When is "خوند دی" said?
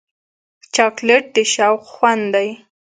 1.93-2.49